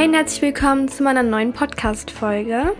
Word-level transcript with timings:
Hey 0.00 0.08
und 0.08 0.14
herzlich 0.14 0.40
willkommen 0.40 0.88
zu 0.88 1.02
meiner 1.02 1.22
neuen 1.22 1.52
Podcast-Folge. 1.52 2.74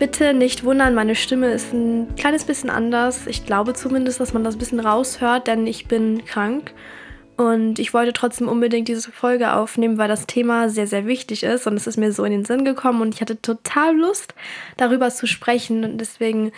Bitte 0.00 0.34
nicht 0.34 0.64
wundern, 0.64 0.96
meine 0.96 1.14
Stimme 1.14 1.52
ist 1.52 1.72
ein 1.72 2.16
kleines 2.16 2.44
bisschen 2.44 2.70
anders. 2.70 3.28
Ich 3.28 3.46
glaube 3.46 3.72
zumindest, 3.72 4.18
dass 4.18 4.32
man 4.32 4.42
das 4.42 4.56
ein 4.56 4.58
bisschen 4.58 4.80
raushört, 4.80 5.46
denn 5.46 5.64
ich 5.68 5.86
bin 5.86 6.24
krank. 6.24 6.72
Und 7.36 7.78
ich 7.78 7.94
wollte 7.94 8.12
trotzdem 8.12 8.48
unbedingt 8.48 8.88
diese 8.88 9.12
Folge 9.12 9.52
aufnehmen, 9.52 9.96
weil 9.96 10.08
das 10.08 10.26
Thema 10.26 10.68
sehr, 10.68 10.88
sehr 10.88 11.06
wichtig 11.06 11.44
ist. 11.44 11.68
Und 11.68 11.76
es 11.76 11.86
ist 11.86 11.98
mir 11.98 12.10
so 12.10 12.24
in 12.24 12.32
den 12.32 12.44
Sinn 12.44 12.64
gekommen 12.64 13.00
und 13.00 13.14
ich 13.14 13.20
hatte 13.20 13.40
total 13.40 13.96
Lust, 13.96 14.34
darüber 14.76 15.10
zu 15.10 15.28
sprechen. 15.28 15.84
Und 15.84 15.98
deswegen 15.98 16.50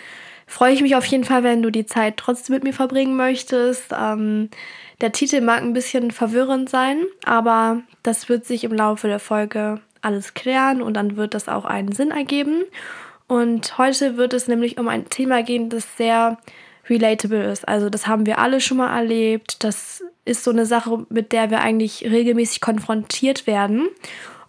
freue 0.47 0.73
ich 0.73 0.81
mich 0.81 0.95
auf 0.95 1.05
jeden 1.05 1.23
Fall, 1.23 1.43
wenn 1.43 1.61
du 1.61 1.69
die 1.69 1.85
Zeit 1.85 2.17
trotzdem 2.17 2.55
mit 2.55 2.63
mir 2.63 2.73
verbringen 2.73 3.15
möchtest. 3.15 3.93
Ähm, 3.95 4.49
der 5.01 5.11
Titel 5.11 5.41
mag 5.41 5.61
ein 5.61 5.73
bisschen 5.73 6.11
verwirrend 6.11 6.69
sein, 6.69 7.03
aber 7.25 7.81
das 8.03 8.29
wird 8.29 8.45
sich 8.45 8.63
im 8.63 8.73
Laufe 8.73 9.07
der 9.07 9.19
Folge 9.19 9.81
alles 10.03 10.33
klären 10.33 10.81
und 10.81 10.93
dann 10.95 11.15
wird 11.17 11.33
das 11.33 11.49
auch 11.49 11.65
einen 11.65 11.91
Sinn 11.91 12.11
ergeben. 12.11 12.63
Und 13.27 13.77
heute 13.77 14.17
wird 14.17 14.33
es 14.33 14.47
nämlich 14.47 14.77
um 14.77 14.87
ein 14.87 15.09
Thema 15.09 15.43
gehen, 15.43 15.69
das 15.69 15.97
sehr 15.97 16.37
relatable 16.89 17.51
ist. 17.51 17.67
Also 17.67 17.89
das 17.89 18.07
haben 18.07 18.25
wir 18.25 18.39
alle 18.39 18.59
schon 18.59 18.77
mal 18.77 18.95
erlebt. 18.95 19.63
Das 19.63 20.03
ist 20.25 20.43
so 20.43 20.51
eine 20.51 20.65
Sache, 20.65 21.05
mit 21.09 21.31
der 21.31 21.49
wir 21.49 21.61
eigentlich 21.61 22.05
regelmäßig 22.05 22.61
konfrontiert 22.61 23.47
werden. 23.47 23.87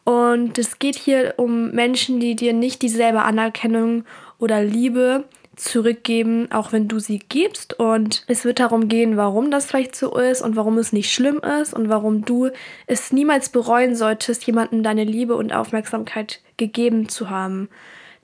Und 0.05 0.59
es 0.59 0.79
geht 0.79 0.97
hier 0.97 1.35
um 1.39 1.71
Menschen, 1.71 2.21
die 2.21 2.37
dir 2.37 2.53
nicht 2.53 2.83
dieselbe 2.83 3.23
Anerkennung 3.23 4.05
oder 4.39 4.63
Liebe 4.63 5.25
zurückgeben, 5.57 6.51
auch 6.53 6.73
wenn 6.73 6.89
du 6.89 6.99
sie 6.99 7.19
gibst. 7.19 7.79
Und 7.79 8.25
es 8.27 8.45
wird 8.45 8.61
darum 8.61 8.89
gehen, 8.89 9.17
warum 9.17 9.51
das 9.51 9.67
vielleicht 9.67 9.97
so 9.97 10.17
ist 10.17 10.43
und 10.43 10.57
warum 10.57 10.79
es 10.79 10.93
nicht 10.93 11.13
schlimm 11.13 11.41
ist 11.61 11.75
und 11.75 11.89
warum 11.89 12.25
du 12.25 12.51
es 12.87 13.13
niemals 13.13 13.49
bereuen 13.49 13.97
solltest, 13.97 14.45
jemandem 14.47 14.83
deine 14.83 15.05
Liebe 15.05 15.37
und 15.37 15.53
Aufmerksamkeit 15.53 16.41
gegeben 16.57 17.09
zu 17.09 17.31
haben. 17.31 17.69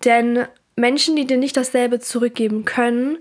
Denn 0.05 0.47
Menschen, 0.77 1.17
die 1.17 1.27
dir 1.27 1.37
nicht 1.37 1.57
dasselbe 1.57 2.01
zurückgeben 2.01 2.65
können, 2.65 3.19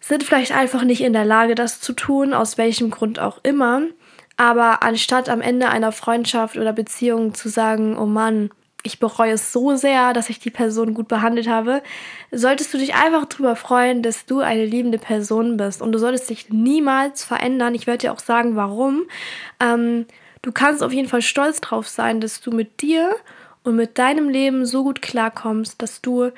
sind 0.00 0.22
vielleicht 0.22 0.52
einfach 0.52 0.84
nicht 0.84 1.00
in 1.00 1.12
der 1.12 1.24
Lage, 1.24 1.54
das 1.54 1.80
zu 1.80 1.92
tun, 1.92 2.32
aus 2.32 2.58
welchem 2.58 2.90
Grund 2.90 3.18
auch 3.18 3.38
immer. 3.42 3.82
Aber 4.36 4.82
anstatt 4.82 5.28
am 5.28 5.40
Ende 5.40 5.68
einer 5.68 5.90
Freundschaft 5.90 6.56
oder 6.56 6.72
Beziehung 6.72 7.34
zu 7.34 7.48
sagen, 7.48 7.98
oh 7.98 8.06
Mann, 8.06 8.50
ich 8.82 9.00
bereue 9.00 9.32
es 9.32 9.52
so 9.52 9.76
sehr, 9.76 10.12
dass 10.12 10.30
ich 10.30 10.38
die 10.38 10.50
Person 10.50 10.94
gut 10.94 11.08
behandelt 11.08 11.48
habe, 11.48 11.82
solltest 12.30 12.72
du 12.72 12.78
dich 12.78 12.94
einfach 12.94 13.24
darüber 13.26 13.56
freuen, 13.56 14.02
dass 14.02 14.24
du 14.24 14.40
eine 14.40 14.64
liebende 14.64 14.98
Person 14.98 15.56
bist. 15.56 15.82
Und 15.82 15.92
du 15.92 15.98
solltest 15.98 16.30
dich 16.30 16.50
niemals 16.50 17.24
verändern. 17.24 17.74
Ich 17.74 17.86
werde 17.86 17.98
dir 17.98 18.12
auch 18.12 18.20
sagen, 18.20 18.56
warum. 18.56 19.06
Ähm, 19.60 20.06
du 20.42 20.52
kannst 20.52 20.82
auf 20.82 20.92
jeden 20.92 21.08
Fall 21.08 21.22
stolz 21.22 21.60
drauf 21.60 21.88
sein, 21.88 22.20
dass 22.20 22.40
du 22.40 22.52
mit 22.52 22.80
dir 22.80 23.14
und 23.64 23.76
mit 23.76 23.98
deinem 23.98 24.28
Leben 24.28 24.64
so 24.64 24.84
gut 24.84 25.02
klarkommst, 25.02 25.82
dass 25.82 26.00
du 26.00 26.30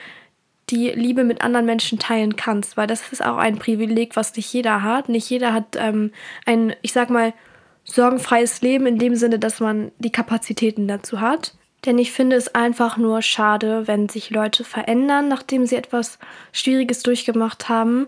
die 0.70 0.88
Liebe 0.88 1.24
mit 1.24 1.42
anderen 1.42 1.66
Menschen 1.66 1.98
teilen 1.98 2.36
kannst, 2.36 2.77
weil 2.77 2.86
das 2.86 3.12
ist 3.12 3.24
auch 3.24 3.36
ein 3.36 3.58
Privileg, 3.58 4.16
was 4.16 4.34
nicht 4.36 4.52
jeder 4.52 4.83
hat. 4.83 5.08
Nicht 5.08 5.28
jeder 5.28 5.52
hat 5.52 5.77
ähm, 5.77 6.12
ein, 6.46 6.74
ich 6.80 6.92
sag 6.92 7.11
mal, 7.11 7.34
sorgenfreies 7.84 8.62
Leben 8.62 8.86
in 8.86 8.98
dem 8.98 9.16
Sinne, 9.16 9.38
dass 9.38 9.61
man 9.61 9.91
die 9.98 10.12
Kapazitäten 10.12 10.86
dazu 10.86 11.20
hat. 11.20 11.55
Denn 11.86 11.98
ich 11.98 12.12
finde 12.12 12.36
es 12.36 12.55
einfach 12.55 12.97
nur 12.97 13.23
schade, 13.23 13.86
wenn 13.86 14.09
sich 14.09 14.31
Leute 14.31 14.64
verändern, 14.64 15.28
nachdem 15.28 15.67
sie 15.67 15.77
etwas 15.77 16.19
Schwieriges 16.53 17.03
durchgemacht 17.03 17.69
haben, 17.69 18.06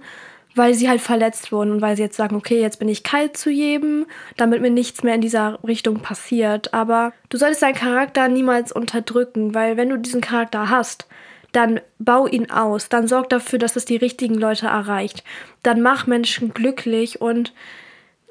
weil 0.54 0.74
sie 0.74 0.88
halt 0.88 1.00
verletzt 1.00 1.50
wurden 1.52 1.72
und 1.72 1.80
weil 1.80 1.96
sie 1.96 2.02
jetzt 2.02 2.16
sagen, 2.16 2.36
okay, 2.36 2.60
jetzt 2.60 2.78
bin 2.78 2.88
ich 2.88 3.02
kalt 3.02 3.36
zu 3.36 3.50
jedem, 3.50 4.06
damit 4.36 4.60
mir 4.60 4.70
nichts 4.70 5.02
mehr 5.02 5.14
in 5.14 5.22
dieser 5.22 5.58
Richtung 5.64 6.00
passiert. 6.00 6.74
Aber 6.74 7.12
du 7.30 7.38
solltest 7.38 7.62
deinen 7.62 7.74
Charakter 7.74 8.28
niemals 8.28 8.72
unterdrücken, 8.72 9.54
weil 9.54 9.78
wenn 9.78 9.88
du 9.88 9.98
diesen 9.98 10.20
Charakter 10.20 10.68
hast, 10.68 11.06
dann 11.52 11.80
bau 11.98 12.26
ihn 12.26 12.50
aus, 12.50 12.88
dann 12.88 13.06
sorg 13.06 13.28
dafür, 13.28 13.58
dass 13.58 13.76
es 13.76 13.84
die 13.84 13.96
richtigen 13.96 14.34
Leute 14.34 14.66
erreicht, 14.66 15.22
dann 15.62 15.80
mach 15.80 16.06
Menschen 16.06 16.52
glücklich 16.52 17.20
und 17.20 17.52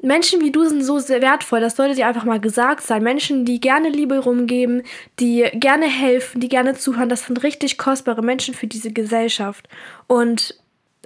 Menschen 0.02 0.42
wie 0.42 0.52
du 0.52 0.66
sind 0.66 0.84
so 0.84 1.00
sehr 1.00 1.22
wertvoll, 1.22 1.60
das 1.60 1.76
sollte 1.76 1.96
dir 1.96 2.08
einfach 2.08 2.26
mal 2.26 2.40
gesagt 2.40 2.82
sein. 2.82 3.04
Menschen, 3.04 3.46
die 3.46 3.60
gerne 3.60 3.90
Liebe 3.90 4.20
rumgeben, 4.20 4.84
die 5.20 5.48
gerne 5.54 5.86
helfen, 5.86 6.42
die 6.42 6.50
gerne 6.50 6.76
zuhören, 6.76 7.10
das 7.10 7.28
sind 7.28 7.44
richtig 7.44 7.78
kostbare 7.78 8.24
Menschen 8.24 8.54
für 8.54 8.68
diese 8.68 8.92
Gesellschaft. 8.92 9.68
Und 10.08 10.56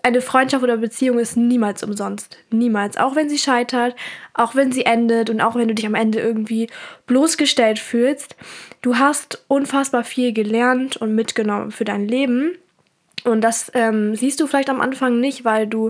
eine 0.05 0.21
Freundschaft 0.21 0.63
oder 0.63 0.77
Beziehung 0.77 1.17
ist 1.17 1.35
niemals 1.35 1.83
umsonst. 1.83 2.37
Niemals. 2.51 2.95
Auch 2.95 3.15
wenn 3.15 3.27
sie 3.27 3.39
scheitert, 3.39 3.95
auch 4.35 4.53
wenn 4.53 4.71
sie 4.71 4.85
endet 4.85 5.31
und 5.31 5.41
auch 5.41 5.55
wenn 5.55 5.67
du 5.67 5.73
dich 5.73 5.85
am 5.87 5.95
Ende 5.95 6.19
irgendwie 6.19 6.69
bloßgestellt 7.07 7.79
fühlst. 7.79 8.35
Du 8.83 8.97
hast 8.97 9.43
unfassbar 9.47 10.03
viel 10.03 10.31
gelernt 10.31 10.95
und 10.95 11.15
mitgenommen 11.15 11.71
für 11.71 11.85
dein 11.85 12.07
Leben. 12.07 12.55
Und 13.23 13.41
das 13.41 13.71
ähm, 13.73 14.15
siehst 14.15 14.39
du 14.39 14.45
vielleicht 14.45 14.69
am 14.69 14.79
Anfang 14.79 15.19
nicht, 15.19 15.43
weil 15.43 15.65
du 15.65 15.89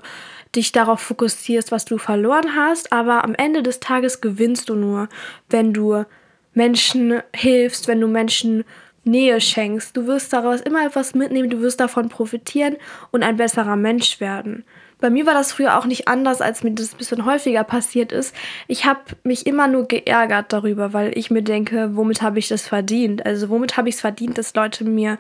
dich 0.56 0.72
darauf 0.72 1.00
fokussierst, 1.02 1.72
was 1.72 1.86
du 1.86 1.98
verloren 1.98 2.56
hast, 2.56 2.92
aber 2.92 3.24
am 3.24 3.36
Ende 3.36 3.64
des 3.64 3.80
Tages 3.80 4.22
gewinnst 4.22 4.70
du 4.70 4.76
nur, 4.76 5.10
wenn 5.50 5.74
du 5.74 6.06
Menschen 6.54 7.22
hilfst, 7.34 7.88
wenn 7.88 8.02
du 8.02 8.08
Menschen 8.08 8.64
Nähe 9.04 9.40
schenkst. 9.40 9.96
Du 9.96 10.08
wirst 10.08 10.34
daraus 10.34 10.62
immer 10.62 10.86
etwas 10.86 11.14
mitnehmen, 11.14 11.50
du 11.50 11.62
wirst 11.62 11.80
davon 11.80 12.10
profitieren 12.10 12.76
und 13.12 13.24
ein 13.24 13.38
besserer 13.38 13.76
Mensch 13.76 14.20
werden. 14.20 14.66
Bei 15.00 15.10
mir 15.10 15.26
war 15.26 15.34
das 15.34 15.52
früher 15.52 15.78
auch 15.78 15.86
nicht 15.86 16.08
anders, 16.08 16.42
als 16.42 16.64
mir 16.64 16.72
das 16.72 16.94
ein 16.94 16.98
bisschen 16.98 17.26
häufiger 17.26 17.64
passiert 17.64 18.12
ist. 18.12 18.34
Ich 18.68 18.86
habe 18.86 19.02
mich 19.24 19.46
immer 19.46 19.68
nur 19.68 19.88
geärgert 19.88 20.52
darüber, 20.54 20.94
weil 20.94 21.16
ich 21.18 21.30
mir 21.30 21.44
denke, 21.44 21.96
womit 21.96 22.22
habe 22.22 22.40
ich 22.40 22.48
das 22.48 22.68
verdient? 22.68 23.26
Also 23.26 23.50
womit 23.50 23.78
habe 23.78 23.90
ich 23.90 23.96
es 23.96 24.02
verdient, 24.02 24.38
dass 24.38 24.56
Leute 24.56 24.86
mir 24.86 25.18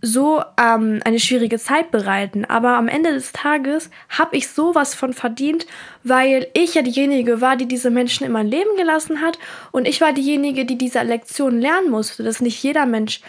so 0.00 0.42
ähm, 0.60 1.00
eine 1.04 1.18
schwierige 1.18 1.58
Zeit 1.58 1.90
bereiten. 1.90 2.44
Aber 2.44 2.76
am 2.76 2.88
Ende 2.88 3.12
des 3.12 3.32
Tages 3.32 3.90
habe 4.08 4.36
ich 4.36 4.48
sowas 4.48 4.94
von 4.94 5.12
verdient, 5.12 5.66
weil 6.04 6.46
ich 6.54 6.74
ja 6.74 6.82
diejenige 6.82 7.40
war, 7.40 7.56
die 7.56 7.66
diese 7.66 7.90
Menschen 7.90 8.24
in 8.24 8.32
mein 8.32 8.46
Leben 8.46 8.76
gelassen 8.76 9.20
hat. 9.20 9.38
Und 9.72 9.88
ich 9.88 10.00
war 10.00 10.12
diejenige, 10.12 10.64
die 10.64 10.78
diese 10.78 11.02
Lektion 11.02 11.60
lernen 11.60 11.90
musste, 11.90 12.22
dass 12.22 12.40
nicht 12.40 12.62
jeder 12.62 12.86
Mensch 12.86 13.20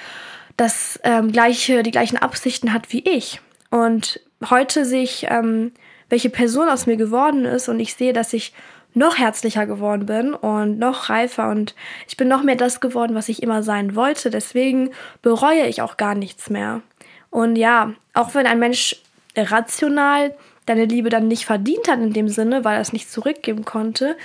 das 0.57 0.99
ähm, 1.03 1.31
gleiche, 1.31 1.83
die 1.83 1.91
gleichen 1.91 2.17
Absichten 2.17 2.73
hat 2.73 2.91
wie 2.91 2.99
ich. 2.99 3.41
Und 3.71 4.19
heute 4.49 4.85
sehe 4.85 5.03
ich, 5.03 5.25
ähm, 5.29 5.71
welche 6.09 6.29
Person 6.29 6.69
aus 6.69 6.85
mir 6.85 6.97
geworden 6.97 7.45
ist 7.45 7.69
und 7.69 7.79
ich 7.79 7.95
sehe, 7.95 8.13
dass 8.13 8.33
ich 8.33 8.53
noch 8.93 9.17
herzlicher 9.17 9.65
geworden 9.65 10.05
bin 10.05 10.33
und 10.33 10.79
noch 10.79 11.09
reifer 11.09 11.49
und 11.49 11.75
ich 12.07 12.17
bin 12.17 12.27
noch 12.27 12.43
mehr 12.43 12.55
das 12.55 12.79
geworden, 12.79 13.15
was 13.15 13.29
ich 13.29 13.43
immer 13.43 13.63
sein 13.63 13.95
wollte. 13.95 14.29
Deswegen 14.29 14.89
bereue 15.21 15.67
ich 15.67 15.81
auch 15.81 15.97
gar 15.97 16.15
nichts 16.15 16.49
mehr. 16.49 16.81
Und 17.29 17.55
ja, 17.55 17.93
auch 18.13 18.33
wenn 18.33 18.47
ein 18.47 18.59
Mensch 18.59 18.95
rational 19.35 20.33
deine 20.65 20.85
Liebe 20.85 21.09
dann 21.09 21.27
nicht 21.27 21.45
verdient 21.45 21.87
hat 21.87 21.99
in 21.99 22.13
dem 22.13 22.29
Sinne, 22.29 22.63
weil 22.63 22.75
er 22.75 22.81
es 22.81 22.93
nicht 22.93 23.11
zurückgeben 23.11 23.65
konnte, 23.65 24.17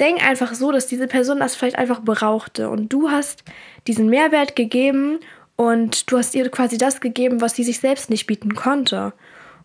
denk 0.00 0.26
einfach 0.26 0.54
so, 0.54 0.72
dass 0.72 0.86
diese 0.86 1.06
Person 1.06 1.40
das 1.40 1.54
vielleicht 1.54 1.78
einfach 1.78 2.00
brauchte 2.00 2.70
und 2.70 2.92
du 2.92 3.10
hast 3.10 3.44
diesen 3.86 4.08
Mehrwert 4.08 4.56
gegeben 4.56 5.20
und 5.56 6.10
du 6.10 6.18
hast 6.18 6.34
ihr 6.34 6.48
quasi 6.50 6.78
das 6.78 7.00
gegeben, 7.00 7.40
was 7.40 7.54
sie 7.54 7.64
sich 7.64 7.78
selbst 7.78 8.10
nicht 8.10 8.26
bieten 8.26 8.54
konnte. 8.54 9.12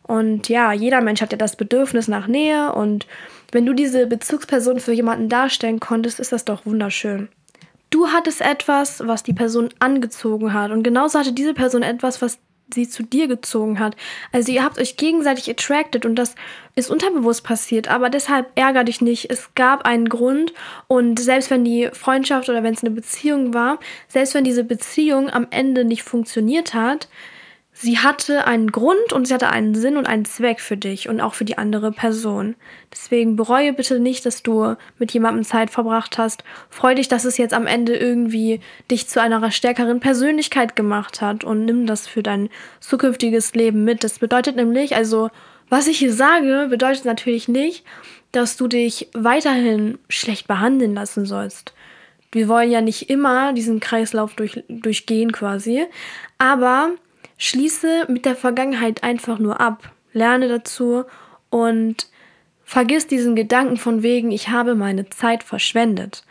Und 0.04 0.48
ja, 0.48 0.72
jeder 0.74 1.02
Mensch 1.02 1.22
hat 1.22 1.32
ja 1.32 1.38
das 1.38 1.56
Bedürfnis 1.56 2.08
nach 2.08 2.28
Nähe 2.28 2.74
und 2.74 3.08
wenn 3.52 3.66
du 3.66 3.74
diese 3.74 4.08
Bezugsperson 4.08 4.80
für 4.80 4.94
jemanden 4.94 5.30
darstellen 5.30 5.80
konntest, 5.80 6.20
ist 6.20 6.32
das 6.32 6.46
doch 6.46 6.66
wunderschön. 6.66 7.30
Du 7.90 8.08
hattest 8.10 8.42
etwas, 8.42 9.02
was 9.06 9.24
die 9.24 9.34
Person 9.34 9.70
angezogen 9.80 10.54
hat 10.54 10.72
und 10.72 10.84
genauso 10.84 11.20
hatte 11.20 11.32
diese 11.32 11.54
Person 11.54 11.84
etwas, 11.84 12.22
was 12.22 12.40
sie 12.74 12.90
zu 12.90 13.04
dir 13.04 13.28
gezogen 13.28 13.80
hat. 13.80 13.96
Also 14.32 14.52
ihr 14.52 14.64
habt 14.64 14.78
euch 14.78 14.98
gegenseitig 14.98 15.50
attracted 15.50 16.06
und 16.06 16.16
das 16.16 16.36
ist 16.76 16.92
unterbewusst 16.92 17.44
passiert, 17.44 17.88
aber 17.88 18.10
deshalb 18.10 18.48
ärger 18.56 18.84
dich 18.84 19.02
nicht. 19.02 19.30
Es 19.32 19.54
gab 19.56 19.86
einen 19.86 20.10
Grund 20.10 20.54
und 20.88 21.20
selbst 21.20 21.50
wenn 21.50 21.64
die 21.64 21.90
Freundschaft 21.94 22.50
oder 22.50 22.64
wenn 22.64 22.74
es 22.74 22.84
eine 22.84 22.94
Beziehung 22.94 23.54
war, 23.54 23.80
selbst 24.08 24.34
wenn 24.34 24.44
diese 24.44 24.64
Beziehung 24.64 25.30
am 25.30 25.48
Ende 25.50 25.86
nicht 25.86 26.04
funktioniert 26.04 26.74
hat, 26.74 27.08
sie 27.80 28.00
hatte 28.00 28.48
einen 28.48 28.72
Grund 28.72 29.14
und 29.14 29.28
sie 29.28 29.34
hatte 29.34 29.50
einen 29.50 29.76
Sinn 29.76 29.98
und 29.98 30.08
einen 30.08 30.26
Zweck 30.26 30.60
für 30.60 30.78
dich 30.78 31.10
und 31.10 31.22
auch 31.22 31.36
für 31.36 31.46
die 31.46 31.58
andere 31.58 31.92
Person. 31.92 32.56
Deswegen 32.92 33.36
bereue 33.36 33.72
bitte 33.72 34.00
nicht, 34.00 34.26
dass 34.26 34.42
du 34.42 34.76
mit 34.98 35.12
jemandem 35.12 35.44
Zeit 35.44 35.70
verbracht 35.70 36.18
hast. 36.18 36.44
Freu 36.70 36.96
dich, 36.96 37.08
dass 37.08 37.24
es 37.24 37.38
jetzt 37.38 37.54
am 37.54 37.68
Ende 37.68 37.96
irgendwie 37.96 38.62
dich 38.90 39.08
zu 39.08 39.22
einer 39.22 39.52
stärkeren 39.52 40.00
Persönlichkeit 40.00 40.76
gemacht 40.76 41.22
hat 41.22 41.44
und 41.44 41.66
nimm 41.66 41.86
das 41.86 42.08
für 42.08 42.24
dein 42.24 42.50
zukünftiges 42.80 43.54
Leben 43.54 43.84
mit. 43.84 44.04
Das 44.04 44.18
bedeutet 44.18 44.56
nämlich, 44.56 44.96
also 44.96 45.30
was 45.70 45.88
ich 45.88 46.00
hier 46.00 46.14
sage, 46.14 46.68
bedeutet 46.70 47.06
natürlich 47.06 47.48
nicht, 47.48 47.86
dass 48.32 48.58
du 48.58 48.68
dich 48.68 49.10
weiterhin 49.14 50.00
schlecht 50.10 50.48
behandeln 50.48 50.96
lassen 50.96 51.26
sollst. 51.26 51.74
Wir 52.32 52.48
wollen 52.48 52.72
ja 52.72 52.82
nicht 52.82 53.10
immer 53.10 53.54
diesen 53.54 53.80
Kreislauf 53.80 54.34
durch, 54.34 54.64
durchgehen 54.68 55.32
quasi, 55.32 55.86
aber 56.38 56.92
Schließe 57.38 58.06
mit 58.10 58.26
der 58.26 58.36
Vergangenheit 58.36 59.04
einfach 59.04 59.40
nur 59.40 59.60
ab. 59.60 59.92
Lerne 60.14 60.48
dazu 60.48 61.06
und 61.50 62.08
vergiss 62.64 63.08
diesen 63.08 63.36
Gedanken 63.36 63.78
von 63.78 64.04
wegen, 64.04 64.32
ich 64.32 64.50
habe 64.50 64.76
meine 64.76 65.10
Zeit 65.10 65.44
verschwendet. 65.44 66.24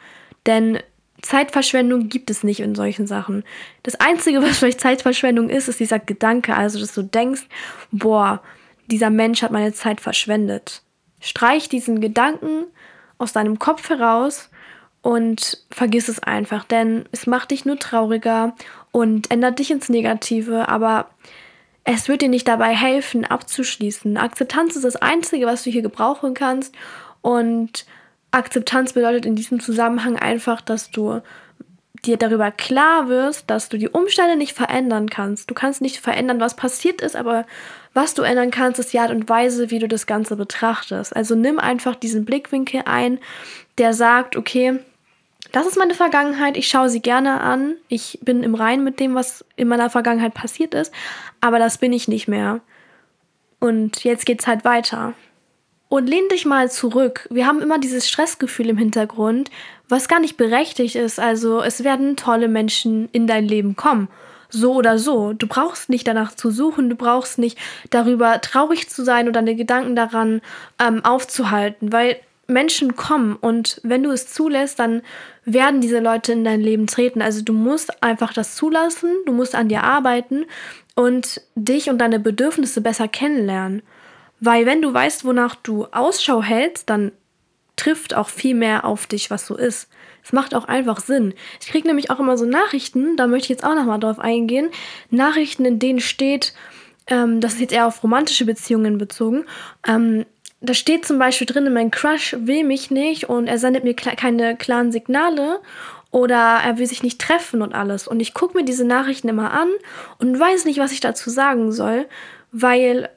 Denn 0.44 0.80
Zeitverschwendung 1.22 2.08
gibt 2.08 2.30
es 2.30 2.44
nicht 2.44 2.60
in 2.60 2.74
solchen 2.74 3.06
Sachen. 3.06 3.44
Das 3.82 3.94
Einzige, 3.96 4.42
was 4.42 4.58
vielleicht 4.58 4.80
Zeitverschwendung 4.80 5.48
ist, 5.48 5.68
ist 5.68 5.80
dieser 5.80 5.98
Gedanke, 5.98 6.54
also 6.54 6.78
dass 6.78 6.92
du 6.92 7.02
denkst, 7.02 7.42
boah, 7.90 8.42
dieser 8.86 9.10
Mensch 9.10 9.42
hat 9.42 9.50
meine 9.50 9.72
Zeit 9.72 10.00
verschwendet. 10.00 10.82
Streich 11.20 11.68
diesen 11.68 12.00
Gedanken 12.00 12.66
aus 13.18 13.32
deinem 13.32 13.58
Kopf 13.58 13.88
heraus 13.88 14.50
und 15.02 15.64
vergiss 15.70 16.08
es 16.08 16.22
einfach, 16.22 16.64
denn 16.64 17.04
es 17.12 17.26
macht 17.26 17.50
dich 17.50 17.64
nur 17.64 17.78
trauriger 17.78 18.54
und 18.96 19.30
ändert 19.30 19.58
dich 19.58 19.70
ins 19.70 19.90
Negative, 19.90 20.70
aber 20.70 21.10
es 21.84 22.08
wird 22.08 22.22
dir 22.22 22.30
nicht 22.30 22.48
dabei 22.48 22.74
helfen, 22.74 23.26
abzuschließen. 23.26 24.16
Akzeptanz 24.16 24.74
ist 24.74 24.86
das 24.86 24.96
Einzige, 24.96 25.44
was 25.44 25.64
du 25.64 25.70
hier 25.70 25.82
gebrauchen 25.82 26.32
kannst 26.32 26.74
und 27.20 27.84
Akzeptanz 28.30 28.94
bedeutet 28.94 29.26
in 29.26 29.36
diesem 29.36 29.60
Zusammenhang 29.60 30.16
einfach, 30.16 30.62
dass 30.62 30.90
du 30.90 31.20
dir 32.06 32.16
darüber 32.16 32.50
klar 32.50 33.10
wirst, 33.10 33.50
dass 33.50 33.68
du 33.68 33.76
die 33.76 33.90
Umstände 33.90 34.34
nicht 34.34 34.56
verändern 34.56 35.10
kannst. 35.10 35.50
Du 35.50 35.54
kannst 35.54 35.82
nicht 35.82 35.98
verändern, 35.98 36.40
was 36.40 36.56
passiert 36.56 37.02
ist, 37.02 37.16
aber 37.16 37.44
was 37.92 38.14
du 38.14 38.22
ändern 38.22 38.50
kannst, 38.50 38.80
ist 38.80 38.94
die 38.94 38.98
Art 38.98 39.10
und 39.10 39.28
Weise, 39.28 39.70
wie 39.70 39.78
du 39.78 39.88
das 39.88 40.06
Ganze 40.06 40.36
betrachtest. 40.36 41.14
Also 41.14 41.34
nimm 41.34 41.58
einfach 41.58 41.96
diesen 41.96 42.24
Blickwinkel 42.24 42.84
ein, 42.86 43.18
der 43.76 43.92
sagt, 43.92 44.36
okay, 44.36 44.78
das 45.52 45.66
ist 45.66 45.78
meine 45.78 45.94
Vergangenheit, 45.94 46.56
ich 46.56 46.68
schaue 46.68 46.88
sie 46.88 47.00
gerne 47.00 47.40
an, 47.40 47.76
ich 47.88 48.18
bin 48.22 48.42
im 48.42 48.54
Rein 48.54 48.84
mit 48.84 49.00
dem, 49.00 49.14
was 49.14 49.44
in 49.56 49.68
meiner 49.68 49.90
Vergangenheit 49.90 50.34
passiert 50.34 50.74
ist, 50.74 50.92
aber 51.40 51.58
das 51.58 51.78
bin 51.78 51.92
ich 51.92 52.08
nicht 52.08 52.28
mehr. 52.28 52.60
Und 53.60 54.04
jetzt 54.04 54.26
geht's 54.26 54.46
halt 54.46 54.64
weiter. 54.64 55.14
Und 55.88 56.08
lehn 56.08 56.28
dich 56.28 56.44
mal 56.44 56.70
zurück. 56.70 57.28
Wir 57.30 57.46
haben 57.46 57.62
immer 57.62 57.78
dieses 57.78 58.08
Stressgefühl 58.08 58.68
im 58.68 58.76
Hintergrund, 58.76 59.50
was 59.88 60.08
gar 60.08 60.18
nicht 60.18 60.36
berechtigt 60.36 60.96
ist. 60.96 61.20
Also 61.20 61.62
es 61.62 61.84
werden 61.84 62.16
tolle 62.16 62.48
Menschen 62.48 63.08
in 63.12 63.26
dein 63.26 63.44
Leben 63.46 63.76
kommen. 63.76 64.08
So 64.48 64.74
oder 64.74 64.98
so. 64.98 65.32
Du 65.32 65.46
brauchst 65.46 65.88
nicht 65.88 66.06
danach 66.06 66.34
zu 66.34 66.50
suchen, 66.50 66.90
du 66.90 66.96
brauchst 66.96 67.38
nicht 67.38 67.56
darüber 67.90 68.40
traurig 68.40 68.88
zu 68.88 69.04
sein 69.04 69.28
oder 69.28 69.40
deine 69.40 69.54
Gedanken 69.54 69.96
daran 69.96 70.40
ähm, 70.80 71.04
aufzuhalten, 71.04 71.92
weil 71.92 72.16
Menschen 72.46 72.96
kommen 72.96 73.36
und 73.36 73.80
wenn 73.82 74.02
du 74.02 74.10
es 74.10 74.32
zulässt, 74.32 74.78
dann 74.78 75.02
werden 75.44 75.80
diese 75.80 76.00
Leute 76.00 76.32
in 76.32 76.44
dein 76.44 76.60
Leben 76.60 76.86
treten. 76.86 77.22
Also 77.22 77.42
du 77.42 77.52
musst 77.52 78.02
einfach 78.02 78.32
das 78.32 78.54
zulassen, 78.54 79.10
du 79.26 79.32
musst 79.32 79.54
an 79.54 79.68
dir 79.68 79.82
arbeiten 79.82 80.44
und 80.94 81.40
dich 81.54 81.90
und 81.90 81.98
deine 81.98 82.18
Bedürfnisse 82.18 82.80
besser 82.80 83.08
kennenlernen. 83.08 83.82
Weil 84.40 84.66
wenn 84.66 84.82
du 84.82 84.92
weißt, 84.92 85.24
wonach 85.24 85.54
du 85.54 85.86
Ausschau 85.86 86.42
hältst, 86.42 86.90
dann 86.90 87.12
trifft 87.76 88.14
auch 88.14 88.28
viel 88.28 88.54
mehr 88.54 88.84
auf 88.84 89.06
dich, 89.06 89.30
was 89.30 89.46
so 89.46 89.56
ist. 89.56 89.88
Es 90.24 90.32
macht 90.32 90.54
auch 90.54 90.64
einfach 90.64 91.00
Sinn. 91.00 91.34
Ich 91.60 91.68
kriege 91.68 91.86
nämlich 91.86 92.10
auch 92.10 92.18
immer 92.18 92.36
so 92.36 92.46
Nachrichten, 92.46 93.16
da 93.16 93.26
möchte 93.26 93.44
ich 93.44 93.50
jetzt 93.50 93.64
auch 93.64 93.74
nochmal 93.74 94.00
drauf 94.00 94.18
eingehen. 94.18 94.70
Nachrichten, 95.10 95.64
in 95.64 95.78
denen 95.78 96.00
steht, 96.00 96.54
ähm, 97.06 97.40
das 97.40 97.54
ist 97.54 97.60
jetzt 97.60 97.72
eher 97.72 97.86
auf 97.86 98.02
romantische 98.02 98.44
Beziehungen 98.44 98.98
bezogen, 98.98 99.44
ähm, 99.86 100.26
da 100.68 100.74
steht 100.74 101.06
zum 101.06 101.18
Beispiel 101.18 101.46
drin, 101.46 101.72
mein 101.72 101.90
Crush 101.90 102.36
will 102.38 102.64
mich 102.64 102.90
nicht 102.90 103.28
und 103.28 103.46
er 103.46 103.58
sendet 103.58 103.84
mir 103.84 103.94
keine 103.94 104.56
klaren 104.56 104.92
Signale 104.92 105.60
oder 106.10 106.60
er 106.64 106.78
will 106.78 106.86
sich 106.86 107.02
nicht 107.02 107.20
treffen 107.20 107.62
und 107.62 107.74
alles. 107.74 108.08
Und 108.08 108.20
ich 108.20 108.34
gucke 108.34 108.56
mir 108.56 108.64
diese 108.64 108.84
Nachrichten 108.84 109.28
immer 109.28 109.52
an 109.52 109.68
und 110.18 110.38
weiß 110.38 110.64
nicht, 110.64 110.78
was 110.78 110.92
ich 110.92 111.00
dazu 111.00 111.30
sagen 111.30 111.72
soll, 111.72 112.06
weil 112.52 113.08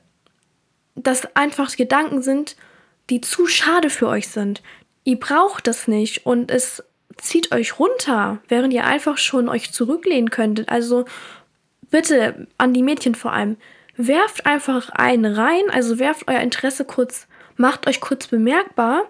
das 0.96 1.36
einfach 1.36 1.76
Gedanken 1.76 2.22
sind, 2.22 2.56
die 3.10 3.22
zu 3.22 3.48
schade 3.48 3.90
für 3.90 4.08
euch 4.08 4.28
sind. 4.28 4.62
Ihr 5.04 5.20
braucht 5.20 5.68
das 5.68 5.88
nicht 5.88 6.26
und 6.26 6.52
es 6.52 6.84
zieht 7.18 7.52
euch 7.52 7.80
runter, 7.80 8.40
während 8.48 8.74
ihr 8.74 8.86
einfach 8.86 9.18
schon 9.18 9.50
euch 9.50 9.72
zurücklehnen 9.72 10.30
könntet. 10.30 10.70
Also 10.70 11.06
bitte 11.90 12.48
an 12.58 12.74
die 12.74 12.84
Mädchen 12.84 13.16
vor 13.16 13.34
allem, 13.34 13.58
werft 13.96 14.46
einfach 14.46 14.90
einen 14.90 15.26
rein, 15.26 15.70
also 15.72 16.00
werft 16.00 16.28
euer 16.28 16.40
Interesse 16.40 16.86
kurz, 16.86 17.28
macht 17.60 17.88
euch 17.88 18.00
kurz 18.00 18.28
bemerkbar 18.28 19.04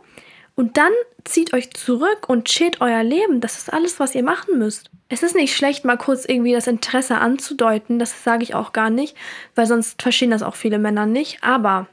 und 0.55 0.77
dann 0.77 0.91
zieht 1.23 1.53
euch 1.53 1.71
zurück 1.71 2.27
und 2.27 2.45
chillt 2.45 2.81
euer 2.81 3.03
Leben. 3.03 3.39
Das 3.41 3.57
ist 3.57 3.71
alles, 3.71 3.99
was 3.99 4.15
ihr 4.15 4.23
machen 4.23 4.57
müsst. 4.57 4.89
Es 5.07 5.23
ist 5.23 5.35
nicht 5.35 5.55
schlecht, 5.55 5.85
mal 5.85 5.97
kurz 5.97 6.25
irgendwie 6.25 6.53
das 6.53 6.67
Interesse 6.67 7.17
anzudeuten, 7.17 7.99
das 7.99 8.23
sage 8.23 8.43
ich 8.43 8.55
auch 8.55 8.73
gar 8.73 8.89
nicht, 8.89 9.15
weil 9.55 9.65
sonst 9.65 10.01
verstehen 10.01 10.31
das 10.31 10.43
auch 10.43 10.55
viele 10.55 10.79
Männer 10.79 11.05
nicht, 11.05 11.43
aber 11.43 11.87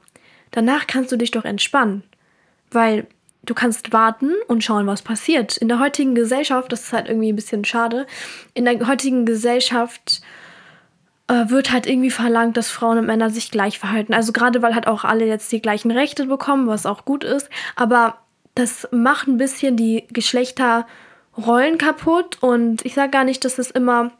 danach 0.51 0.87
kannst 0.87 1.13
du 1.13 1.17
dich 1.17 1.31
doch 1.31 1.45
entspannen, 1.45 2.03
weil 2.71 3.07
du 3.45 3.55
kannst 3.55 3.93
warten 3.93 4.33
und 4.49 4.65
schauen, 4.65 4.87
was 4.87 5.03
passiert. 5.03 5.57
In 5.57 5.69
der 5.69 5.79
heutigen 5.79 6.15
Gesellschaft, 6.15 6.73
das 6.73 6.85
ist 6.85 6.93
halt 6.93 7.09
irgendwie 7.09 7.33
ein 7.33 7.37
bisschen 7.37 7.65
schade, 7.65 8.07
in 8.53 8.65
der 8.65 8.87
heutigen 8.87 9.25
Gesellschaft 9.25 10.21
wird 11.29 11.73
halt 11.73 11.87
irgendwie 11.87 12.11
verlangt, 12.11 12.57
dass 12.57 12.71
Frauen 12.71 12.99
und 12.99 13.07
Männer 13.07 13.31
sich 13.31 13.51
gleich 13.51 13.79
verhalten. 13.79 14.15
Also 14.15 14.33
gerade 14.33 14.63
weil 14.63 14.75
halt 14.75 14.87
auch 14.87 15.05
alle 15.05 15.27
jetzt 15.27 15.51
die 15.51 15.61
gleichen 15.61 15.91
Rechte 15.91 16.27
bekommen, 16.27 16.69
was 16.69 16.87
auch 16.87 17.05
gut 17.05 17.25
ist, 17.25 17.51
aber 17.75 18.19
das 18.55 18.89
macht 18.91 19.27
ein 19.27 19.37
bisschen 19.37 19.77
die 19.77 20.05
Geschlechter 20.11 20.87
Rollen 21.37 21.79
kaputt 21.79 22.39
und 22.41 22.85
ich 22.85 22.95
sage 22.95 23.11
gar 23.11 23.25
nicht, 23.25 23.45
dass 23.45 23.59
es 23.59 23.71
immer 23.71 24.13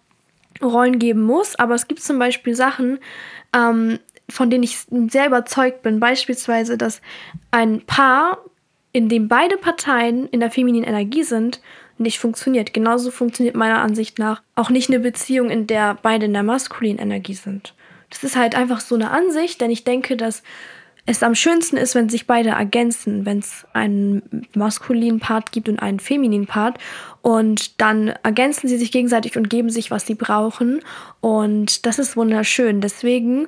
Rollen 0.63 0.99
geben 0.99 1.23
muss, 1.23 1.57
aber 1.57 1.75
es 1.75 1.89
gibt 1.89 2.03
zum 2.03 2.19
Beispiel 2.19 2.55
Sachen, 2.55 2.99
ähm, 3.55 3.99
von 4.29 4.51
denen 4.51 4.65
ich 4.65 4.79
sehr 5.09 5.27
überzeugt 5.27 5.83
bin. 5.83 6.01
Beispielsweise, 6.01 6.77
dass 6.77 7.01
ein 7.51 7.83
Paar, 7.83 8.39
in 8.93 9.09
dem 9.09 9.29
beide 9.29 9.57
Parteien 9.57 10.27
in 10.29 10.41
der 10.41 10.51
femininen 10.51 10.89
Energie 10.89 11.23
sind, 11.23 11.61
nicht 11.99 12.19
funktioniert. 12.19 12.75
Genauso 12.75 13.11
funktioniert 13.11 13.57
meiner 13.57 13.81
Ansicht 13.81 14.19
nach 14.19 14.43
auch 14.55 14.71
nicht 14.71 14.91
eine 14.91 15.01
Beziehung, 15.01 15.51
in 15.51 15.67
der 15.67 15.99
beide 16.03 16.27
in 16.27 16.33
der 16.33 16.43
maskulinen 16.43 16.99
Energie 16.99 17.35
sind. 17.35 17.75
Das 18.11 18.25
ist 18.25 18.37
halt 18.37 18.55
einfach 18.55 18.81
so 18.81 18.95
eine 18.95 19.11
Ansicht, 19.11 19.61
denn 19.61 19.71
ich 19.71 19.85
denke, 19.85 20.17
dass 20.17 20.43
es 21.07 21.23
am 21.23 21.37
schönsten 21.37 21.77
ist, 21.77 21.95
wenn 21.95 22.09
sich 22.09 22.27
beide 22.27 22.51
ergänzen, 22.51 23.25
wenn 23.25 23.39
es 23.39 23.65
einen 23.73 24.47
maskulinen 24.55 25.21
Part 25.21 25.53
gibt 25.53 25.69
und 25.69 25.79
einen 25.79 26.01
femininen 26.01 26.49
Part. 26.49 26.79
Und 27.23 27.81
dann 27.81 28.09
ergänzen 28.25 28.69
sie 28.69 28.77
sich 28.77 28.91
gegenseitig 28.91 29.37
und 29.37 29.49
geben 29.49 29.71
sich, 29.71 29.93
was 29.93 30.05
sie 30.05 30.17
brauchen. 30.17 30.81
Und 31.21 31.87
das 31.87 32.01
ist 32.01 32.17
wunderschön. 32.17 32.81
Deswegen, 32.81 33.47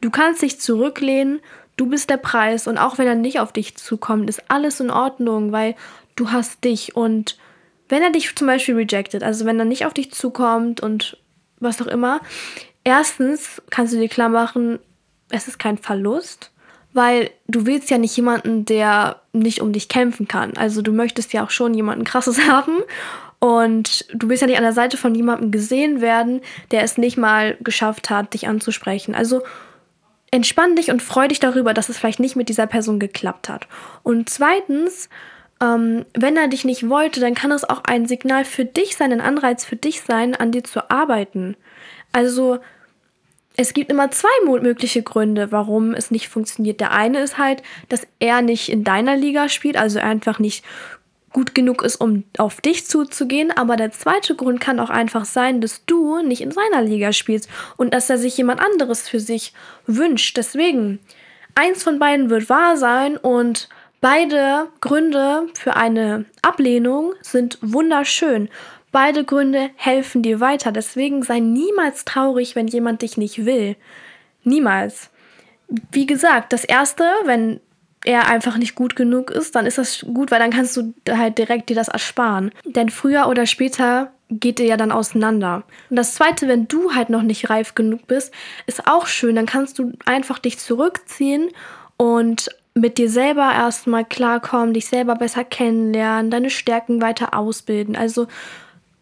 du 0.00 0.10
kannst 0.10 0.40
dich 0.40 0.60
zurücklehnen, 0.60 1.40
du 1.76 1.86
bist 1.86 2.08
der 2.08 2.16
Preis. 2.16 2.66
Und 2.66 2.78
auch 2.78 2.96
wenn 2.96 3.06
er 3.06 3.14
nicht 3.14 3.38
auf 3.38 3.52
dich 3.52 3.76
zukommt, 3.76 4.30
ist 4.30 4.42
alles 4.48 4.80
in 4.80 4.90
Ordnung, 4.90 5.52
weil 5.52 5.74
du 6.16 6.32
hast 6.32 6.64
dich. 6.64 6.96
Und 6.96 7.36
wenn 7.94 8.02
er 8.02 8.10
dich 8.10 8.34
zum 8.34 8.48
Beispiel 8.48 8.74
rejected, 8.74 9.22
also 9.22 9.46
wenn 9.46 9.58
er 9.58 9.64
nicht 9.64 9.86
auf 9.86 9.94
dich 9.94 10.12
zukommt 10.12 10.80
und 10.80 11.16
was 11.60 11.80
auch 11.80 11.86
immer, 11.86 12.20
erstens 12.82 13.62
kannst 13.70 13.94
du 13.94 13.98
dir 13.98 14.08
klar 14.08 14.28
machen, 14.28 14.80
es 15.30 15.48
ist 15.48 15.58
kein 15.58 15.78
Verlust 15.78 16.50
weil 16.94 17.30
du 17.48 17.66
willst 17.66 17.90
ja 17.90 17.98
nicht 17.98 18.16
jemanden, 18.16 18.64
der 18.64 19.20
nicht 19.32 19.60
um 19.60 19.72
dich 19.72 19.88
kämpfen 19.88 20.28
kann. 20.28 20.56
Also 20.56 20.80
du 20.80 20.92
möchtest 20.92 21.32
ja 21.32 21.44
auch 21.44 21.50
schon 21.50 21.74
jemanden 21.74 22.04
krasses 22.04 22.40
haben 22.48 22.78
und 23.40 24.06
du 24.14 24.28
willst 24.28 24.40
ja 24.40 24.46
nicht 24.46 24.56
an 24.56 24.62
der 24.62 24.72
Seite 24.72 24.96
von 24.96 25.14
jemandem 25.14 25.50
gesehen 25.50 26.00
werden, 26.00 26.40
der 26.70 26.82
es 26.82 26.96
nicht 26.96 27.18
mal 27.18 27.58
geschafft 27.60 28.08
hat, 28.08 28.32
dich 28.32 28.46
anzusprechen. 28.48 29.14
Also 29.14 29.42
entspann 30.30 30.76
dich 30.76 30.90
und 30.90 31.02
freu 31.02 31.28
dich 31.28 31.40
darüber, 31.40 31.74
dass 31.74 31.88
es 31.88 31.98
vielleicht 31.98 32.20
nicht 32.20 32.36
mit 32.36 32.48
dieser 32.48 32.68
Person 32.68 33.00
geklappt 33.00 33.48
hat. 33.48 33.66
Und 34.04 34.30
zweitens, 34.30 35.08
ähm, 35.64 36.04
wenn 36.14 36.36
er 36.36 36.48
dich 36.48 36.64
nicht 36.64 36.88
wollte, 36.88 37.20
dann 37.20 37.34
kann 37.34 37.52
es 37.52 37.68
auch 37.68 37.84
ein 37.84 38.06
Signal 38.06 38.44
für 38.44 38.64
dich 38.64 38.96
sein, 38.96 39.12
ein 39.12 39.20
Anreiz 39.20 39.64
für 39.64 39.76
dich 39.76 40.02
sein, 40.02 40.34
an 40.34 40.52
dir 40.52 40.64
zu 40.64 40.90
arbeiten. 40.90 41.56
Also 42.12 42.58
es 43.56 43.72
gibt 43.72 43.90
immer 43.90 44.10
zwei 44.10 44.28
mögliche 44.44 45.02
Gründe, 45.02 45.52
warum 45.52 45.94
es 45.94 46.10
nicht 46.10 46.28
funktioniert. 46.28 46.80
Der 46.80 46.90
eine 46.90 47.20
ist 47.20 47.38
halt, 47.38 47.62
dass 47.88 48.06
er 48.18 48.42
nicht 48.42 48.68
in 48.68 48.84
deiner 48.84 49.16
Liga 49.16 49.48
spielt, 49.48 49.76
also 49.76 50.00
einfach 50.00 50.38
nicht 50.38 50.64
gut 51.32 51.54
genug 51.54 51.82
ist, 51.82 51.96
um 51.96 52.24
auf 52.38 52.60
dich 52.60 52.86
zuzugehen. 52.86 53.50
Aber 53.52 53.76
der 53.76 53.92
zweite 53.92 54.34
Grund 54.34 54.60
kann 54.60 54.80
auch 54.80 54.90
einfach 54.90 55.24
sein, 55.24 55.60
dass 55.60 55.84
du 55.86 56.20
nicht 56.20 56.40
in 56.40 56.50
seiner 56.50 56.82
Liga 56.82 57.12
spielst 57.12 57.48
und 57.76 57.94
dass 57.94 58.10
er 58.10 58.18
sich 58.18 58.36
jemand 58.36 58.60
anderes 58.60 59.08
für 59.08 59.20
sich 59.20 59.52
wünscht. 59.86 60.36
Deswegen, 60.36 60.98
eins 61.54 61.82
von 61.82 61.98
beiden 62.00 62.30
wird 62.30 62.48
wahr 62.48 62.76
sein 62.76 63.16
und 63.16 63.68
beide 64.04 64.68
Gründe 64.82 65.48
für 65.54 65.76
eine 65.76 66.26
Ablehnung 66.42 67.14
sind 67.22 67.56
wunderschön. 67.62 68.50
Beide 68.92 69.24
Gründe 69.24 69.70
helfen 69.76 70.22
dir 70.22 70.40
weiter. 70.40 70.72
Deswegen 70.72 71.22
sei 71.22 71.38
niemals 71.40 72.04
traurig, 72.04 72.54
wenn 72.54 72.66
jemand 72.66 73.00
dich 73.00 73.16
nicht 73.16 73.46
will. 73.46 73.76
Niemals. 74.42 75.08
Wie 75.90 76.04
gesagt, 76.04 76.52
das 76.52 76.64
erste, 76.64 77.04
wenn 77.24 77.60
er 78.04 78.28
einfach 78.28 78.58
nicht 78.58 78.74
gut 78.74 78.94
genug 78.94 79.30
ist, 79.30 79.54
dann 79.54 79.64
ist 79.64 79.78
das 79.78 80.00
gut, 80.00 80.30
weil 80.30 80.38
dann 80.38 80.52
kannst 80.52 80.76
du 80.76 80.92
halt 81.10 81.38
direkt 81.38 81.70
dir 81.70 81.76
das 81.76 81.88
ersparen. 81.88 82.50
Denn 82.66 82.90
früher 82.90 83.26
oder 83.26 83.46
später 83.46 84.12
geht 84.28 84.60
ihr 84.60 84.66
ja 84.66 84.76
dann 84.76 84.92
auseinander. 84.92 85.64
Und 85.88 85.96
das 85.96 86.12
zweite, 86.12 86.46
wenn 86.46 86.68
du 86.68 86.94
halt 86.94 87.08
noch 87.08 87.22
nicht 87.22 87.48
reif 87.48 87.74
genug 87.74 88.06
bist, 88.06 88.34
ist 88.66 88.86
auch 88.86 89.06
schön. 89.06 89.34
Dann 89.34 89.46
kannst 89.46 89.78
du 89.78 89.92
einfach 90.04 90.38
dich 90.38 90.58
zurückziehen 90.58 91.48
und 91.96 92.50
mit 92.74 92.98
dir 92.98 93.08
selber 93.08 93.52
erstmal 93.52 94.04
klarkommen, 94.04 94.74
dich 94.74 94.86
selber 94.86 95.14
besser 95.14 95.44
kennenlernen, 95.44 96.30
deine 96.30 96.50
Stärken 96.50 97.00
weiter 97.00 97.34
ausbilden. 97.34 97.94
Also 97.96 98.26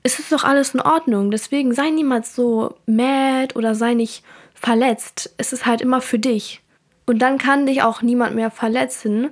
es 0.03 0.19
ist 0.19 0.31
doch 0.31 0.45
alles 0.45 0.75
in 0.75 0.81
Ordnung. 0.81 1.31
Deswegen 1.31 1.75
sei 1.75 1.91
niemals 1.91 2.35
so 2.35 2.77
mad 2.87 3.55
oder 3.55 3.75
sei 3.75 3.95
nicht 3.95 4.23
verletzt. 4.55 5.35
Es 5.39 5.53
ist 5.53 5.65
halt 5.65 5.81
immer 5.81 6.01
für 6.01 6.19
dich. 6.19 6.61
Und 7.07 7.21
dann 7.21 7.39
kann 7.39 7.67
dich 7.67 7.83
auch 7.83 8.03
niemand 8.03 8.35
mehr 8.35 8.51
verletzen, 8.51 9.31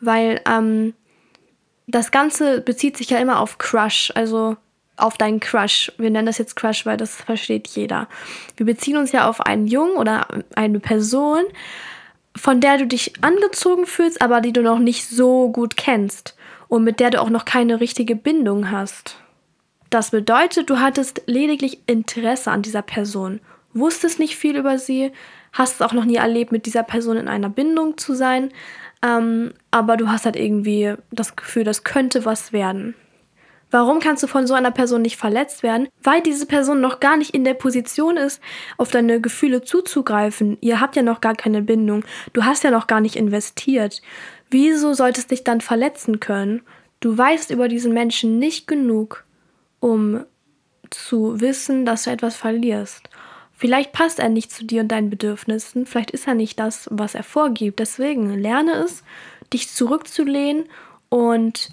weil 0.00 0.40
ähm, 0.48 0.94
das 1.86 2.10
Ganze 2.10 2.60
bezieht 2.60 2.96
sich 2.96 3.10
ja 3.10 3.18
immer 3.18 3.40
auf 3.40 3.58
Crush, 3.58 4.10
also 4.14 4.56
auf 4.96 5.18
deinen 5.18 5.40
Crush. 5.40 5.92
Wir 5.98 6.10
nennen 6.10 6.26
das 6.26 6.38
jetzt 6.38 6.56
Crush, 6.56 6.86
weil 6.86 6.96
das 6.96 7.16
versteht 7.16 7.68
jeder. 7.68 8.08
Wir 8.56 8.66
beziehen 8.66 8.96
uns 8.96 9.12
ja 9.12 9.28
auf 9.28 9.40
einen 9.40 9.66
Jungen 9.66 9.96
oder 9.96 10.26
eine 10.54 10.80
Person, 10.80 11.44
von 12.36 12.60
der 12.60 12.78
du 12.78 12.86
dich 12.86 13.12
angezogen 13.22 13.86
fühlst, 13.86 14.22
aber 14.22 14.40
die 14.40 14.52
du 14.52 14.62
noch 14.62 14.78
nicht 14.78 15.08
so 15.08 15.50
gut 15.50 15.76
kennst 15.76 16.36
und 16.68 16.84
mit 16.84 17.00
der 17.00 17.10
du 17.10 17.20
auch 17.20 17.30
noch 17.30 17.44
keine 17.44 17.80
richtige 17.80 18.16
Bindung 18.16 18.70
hast. 18.70 19.16
Das 19.90 20.10
bedeutet, 20.10 20.70
du 20.70 20.80
hattest 20.80 21.22
lediglich 21.26 21.80
Interesse 21.86 22.50
an 22.50 22.62
dieser 22.62 22.82
Person, 22.82 23.40
wusstest 23.74 24.18
nicht 24.18 24.36
viel 24.36 24.56
über 24.56 24.78
sie, 24.78 25.12
hast 25.52 25.74
es 25.74 25.82
auch 25.82 25.92
noch 25.92 26.06
nie 26.06 26.16
erlebt, 26.16 26.50
mit 26.50 26.64
dieser 26.64 26.82
Person 26.82 27.18
in 27.18 27.28
einer 27.28 27.50
Bindung 27.50 27.98
zu 27.98 28.14
sein, 28.14 28.52
ähm, 29.04 29.52
aber 29.70 29.96
du 29.96 30.08
hast 30.08 30.24
halt 30.24 30.36
irgendwie 30.36 30.94
das 31.10 31.36
Gefühl, 31.36 31.64
das 31.64 31.84
könnte 31.84 32.24
was 32.24 32.52
werden. 32.52 32.94
Warum 33.72 34.00
kannst 34.00 34.22
du 34.22 34.26
von 34.26 34.46
so 34.46 34.52
einer 34.52 34.70
Person 34.70 35.00
nicht 35.00 35.16
verletzt 35.16 35.62
werden? 35.62 35.88
Weil 36.02 36.20
diese 36.20 36.44
Person 36.44 36.82
noch 36.82 37.00
gar 37.00 37.16
nicht 37.16 37.34
in 37.34 37.42
der 37.42 37.54
Position 37.54 38.18
ist, 38.18 38.38
auf 38.76 38.90
deine 38.90 39.18
Gefühle 39.18 39.62
zuzugreifen. 39.62 40.58
Ihr 40.60 40.78
habt 40.78 40.94
ja 40.94 41.02
noch 41.02 41.22
gar 41.22 41.34
keine 41.34 41.62
Bindung. 41.62 42.04
Du 42.34 42.44
hast 42.44 42.64
ja 42.64 42.70
noch 42.70 42.86
gar 42.86 43.00
nicht 43.00 43.16
investiert. 43.16 44.02
Wieso 44.50 44.92
solltest 44.92 45.30
dich 45.30 45.42
dann 45.42 45.62
verletzen 45.62 46.20
können? 46.20 46.60
Du 47.00 47.16
weißt 47.16 47.50
über 47.50 47.66
diesen 47.66 47.94
Menschen 47.94 48.38
nicht 48.38 48.68
genug, 48.68 49.24
um 49.80 50.26
zu 50.90 51.40
wissen, 51.40 51.86
dass 51.86 52.04
du 52.04 52.10
etwas 52.10 52.36
verlierst. 52.36 53.08
Vielleicht 53.54 53.92
passt 53.92 54.18
er 54.18 54.28
nicht 54.28 54.52
zu 54.52 54.66
dir 54.66 54.82
und 54.82 54.88
deinen 54.88 55.08
Bedürfnissen, 55.08 55.86
vielleicht 55.86 56.10
ist 56.10 56.26
er 56.26 56.34
nicht 56.34 56.60
das, 56.60 56.88
was 56.90 57.14
er 57.14 57.22
vorgibt. 57.22 57.78
Deswegen 57.78 58.38
lerne 58.38 58.72
es, 58.72 59.02
dich 59.50 59.70
zurückzulehnen 59.70 60.64
und 61.08 61.70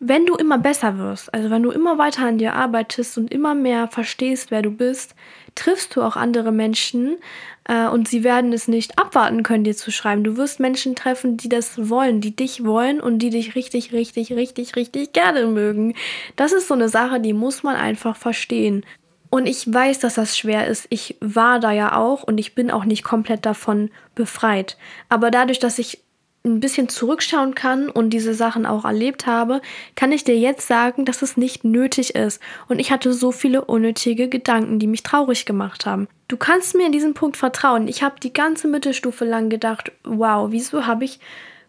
wenn 0.00 0.26
du 0.26 0.34
immer 0.36 0.58
besser 0.58 0.96
wirst, 0.98 1.32
also 1.34 1.50
wenn 1.50 1.62
du 1.62 1.70
immer 1.70 1.98
weiter 1.98 2.26
an 2.26 2.38
dir 2.38 2.54
arbeitest 2.54 3.18
und 3.18 3.32
immer 3.32 3.54
mehr 3.54 3.88
verstehst, 3.88 4.50
wer 4.50 4.62
du 4.62 4.70
bist, 4.70 5.14
triffst 5.56 5.96
du 5.96 6.02
auch 6.02 6.14
andere 6.14 6.52
Menschen 6.52 7.16
äh, 7.64 7.88
und 7.88 8.06
sie 8.06 8.22
werden 8.22 8.52
es 8.52 8.68
nicht 8.68 8.96
abwarten 8.98 9.42
können, 9.42 9.64
dir 9.64 9.76
zu 9.76 9.90
schreiben. 9.90 10.22
Du 10.22 10.36
wirst 10.36 10.60
Menschen 10.60 10.94
treffen, 10.94 11.36
die 11.36 11.48
das 11.48 11.88
wollen, 11.88 12.20
die 12.20 12.36
dich 12.36 12.64
wollen 12.64 13.00
und 13.00 13.18
die 13.18 13.30
dich 13.30 13.56
richtig, 13.56 13.92
richtig, 13.92 14.32
richtig, 14.32 14.76
richtig 14.76 15.12
gerne 15.12 15.46
mögen. 15.46 15.94
Das 16.36 16.52
ist 16.52 16.68
so 16.68 16.74
eine 16.74 16.88
Sache, 16.88 17.18
die 17.18 17.32
muss 17.32 17.64
man 17.64 17.74
einfach 17.74 18.16
verstehen. 18.16 18.84
Und 19.30 19.46
ich 19.46 19.72
weiß, 19.72 19.98
dass 19.98 20.14
das 20.14 20.38
schwer 20.38 20.68
ist. 20.68 20.86
Ich 20.90 21.16
war 21.20 21.60
da 21.60 21.72
ja 21.72 21.96
auch 21.96 22.22
und 22.22 22.38
ich 22.38 22.54
bin 22.54 22.70
auch 22.70 22.84
nicht 22.84 23.02
komplett 23.02 23.44
davon 23.44 23.90
befreit. 24.14 24.78
Aber 25.08 25.30
dadurch, 25.30 25.58
dass 25.58 25.78
ich 25.78 26.02
ein 26.48 26.60
bisschen 26.60 26.88
zurückschauen 26.88 27.54
kann 27.54 27.88
und 27.88 28.10
diese 28.10 28.34
Sachen 28.34 28.66
auch 28.66 28.84
erlebt 28.84 29.26
habe, 29.26 29.60
kann 29.94 30.12
ich 30.12 30.24
dir 30.24 30.36
jetzt 30.36 30.66
sagen, 30.66 31.04
dass 31.04 31.22
es 31.22 31.36
nicht 31.36 31.64
nötig 31.64 32.14
ist. 32.14 32.40
Und 32.68 32.78
ich 32.78 32.90
hatte 32.90 33.12
so 33.12 33.32
viele 33.32 33.64
unnötige 33.64 34.28
Gedanken, 34.28 34.78
die 34.78 34.86
mich 34.86 35.02
traurig 35.02 35.46
gemacht 35.46 35.86
haben. 35.86 36.08
Du 36.28 36.36
kannst 36.36 36.74
mir 36.74 36.86
in 36.86 36.92
diesem 36.92 37.14
Punkt 37.14 37.36
vertrauen. 37.36 37.88
Ich 37.88 38.02
habe 38.02 38.20
die 38.20 38.32
ganze 38.32 38.68
Mittelstufe 38.68 39.24
lang 39.24 39.48
gedacht, 39.48 39.92
wow, 40.04 40.48
wieso 40.50 40.86
habe 40.86 41.04
ich 41.04 41.20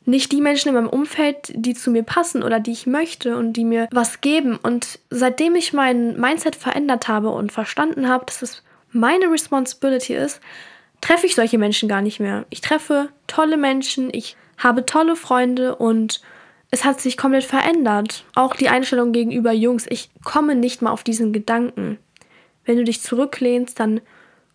nicht 0.06 0.32
die 0.32 0.42
Menschen 0.42 0.70
in 0.70 0.76
meinem 0.76 0.90
Umfeld, 0.90 1.52
die 1.54 1.74
zu 1.74 1.92
mir 1.92 2.04
passen 2.04 2.44
oder 2.44 2.60
die 2.60 2.72
ich 2.72 2.88
möchte 2.88 3.38
und 3.38 3.54
die 3.54 3.64
mir 3.64 3.88
was 3.92 4.22
geben. 4.22 4.58
Und 4.62 5.00
seitdem 5.10 5.56
ich 5.56 5.72
mein 5.74 6.20
Mindset 6.20 6.56
verändert 6.56 7.08
habe 7.08 7.30
und 7.30 7.52
verstanden 7.52 8.10
habe, 8.10 8.26
dass 8.26 8.42
es 8.42 8.64
meine 8.92 9.32
Responsibility 9.32 10.16
ist, 10.16 10.42
treffe 11.02 11.28
ich 11.28 11.36
solche 11.36 11.58
Menschen 11.58 11.88
gar 11.88 12.02
nicht 12.02 12.20
mehr. 12.20 12.46
Ich 12.50 12.62
treffe 12.62 13.10
tolle 13.28 13.58
Menschen, 13.58 14.10
ich 14.12 14.36
habe 14.60 14.86
tolle 14.86 15.16
Freunde 15.16 15.76
und 15.76 16.22
es 16.72 16.86
hat 16.86 17.02
sich 17.02 17.18
komplett 17.18 17.46
verändert. 17.46 18.26
Auch 18.36 18.56
die 18.56 18.70
Einstellung 18.70 19.12
gegenüber 19.12 19.52
Jungs. 19.52 19.88
Ich 19.90 20.12
komme 20.24 20.54
nicht 20.54 20.82
mal 20.82 20.92
auf 20.92 21.04
diesen 21.04 21.34
Gedanken. 21.34 21.98
Wenn 22.66 22.78
du 22.78 22.84
dich 22.84 23.02
zurücklehnst, 23.02 23.80
dann 23.80 24.02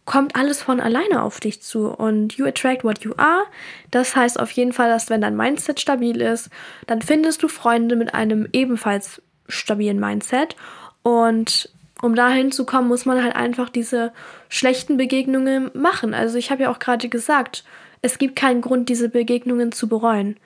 kommt 0.04 0.37
alles 0.37 0.62
von 0.62 0.80
alleine 0.80 1.23
auf 1.23 1.40
dich 1.40 1.62
zu 1.62 1.88
und 1.88 2.34
you 2.34 2.46
attract 2.46 2.84
what 2.84 3.00
you 3.00 3.14
are. 3.16 3.44
Das 3.90 4.14
heißt 4.14 4.38
auf 4.38 4.50
jeden 4.52 4.73
Fall, 4.73 4.88
dass 4.88 5.11
wenn 5.11 5.23
dein 5.23 5.37
Mindset 5.37 5.80
stabil 5.80 6.20
ist, 6.20 6.50
dann 6.87 7.02
findest 7.02 7.42
du 7.42 7.49
Freunde 7.49 7.96
mit 7.96 8.14
einem 8.14 8.46
ebenfalls 8.52 9.23
stabilen 9.49 9.99
Mindset 9.99 10.56
und 11.02 11.70
um 12.02 12.14
dahin 12.14 12.52
zu 12.52 12.66
kommen, 12.66 12.88
muss 12.88 13.06
man 13.06 13.23
halt 13.23 13.34
einfach 13.34 13.70
diese 13.70 14.12
schlechten 14.50 14.99
Begegnungen 14.99 15.70
machen. 15.73 16.12
Also 16.12 16.37
ich 16.37 16.50
habe 16.50 16.64
ja 16.64 16.70
auch 16.70 16.78
gerade 16.78 17.08
gesagt, 17.08 17.64
es 18.04 18.18
gibt 18.18 18.37
keinen 18.37 18.61
Grund, 18.61 18.90
diese 18.90 19.08
Begegnungen 19.08 19.73
zu 19.73 19.88
bereuen. 19.88 20.37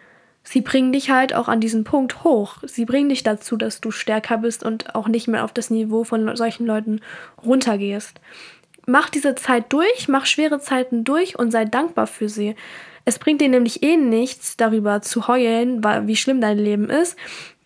Sie 0.45 0.61
bringen 0.61 0.93
dich 0.93 1.11
halt 1.11 1.35
auch 1.35 1.49
an 1.49 1.61
diesen 1.61 1.83
Punkt 1.83 2.23
hoch. 2.23 2.59
Sie 2.63 2.85
bringen 2.85 3.09
dich 3.09 3.25
dazu, 3.25 3.57
dass 3.57 3.81
du 3.81 3.91
stärker 3.91 4.39
bist 4.39 4.63
und 4.63 4.95
auch 4.95 5.09
nicht 5.09 5.27
mehr 5.27 5.43
auf 5.43 5.53
das 5.53 5.69
Niveau 5.69 6.05
von 6.05 6.37
solchen 6.37 6.67
Leuten 6.67 7.01
runtergehst. 7.45 8.21
Mach 8.87 9.11
diese 9.11 9.35
Zeit 9.35 9.73
durch, 9.73 10.07
mach 10.07 10.25
schwere 10.25 10.61
Zeiten 10.61 11.03
durch 11.03 11.37
und 11.37 11.51
sei 11.51 11.65
dankbar 11.65 12.07
für 12.07 12.29
sie. 12.29 12.55
Es 13.05 13.19
bringt 13.19 13.41
dir 13.41 13.49
nämlich 13.49 13.83
eh 13.83 13.97
nichts, 13.97 14.57
darüber 14.57 15.03
zu 15.03 15.27
heulen, 15.27 15.83
wie 16.07 16.17
schlimm 16.17 16.41
dein 16.41 16.59
Leben 16.59 16.89
ist, 16.89 17.17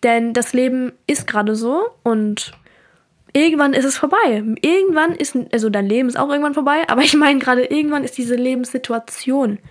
denn 0.01 0.33
das 0.33 0.53
Leben 0.53 0.93
ist 1.05 1.27
gerade 1.27 1.55
so 1.55 1.83
und 2.01 2.53
irgendwann 3.31 3.73
ist 3.73 3.85
es 3.85 3.95
vorbei. 3.95 4.43
Irgendwann 4.61 5.13
ist, 5.13 5.37
also 5.51 5.69
dein 5.69 5.85
Leben 5.85 6.09
ist 6.09 6.17
auch 6.17 6.29
irgendwann 6.29 6.55
vorbei, 6.55 6.81
aber 6.87 7.03
ich 7.03 7.13
meine 7.13 7.37
gerade, 7.37 7.65
irgendwann 7.65 8.03
ist 8.03 8.17
diese 8.17 8.35
Lebenssituation 8.35 9.59
vorbei. 9.59 9.69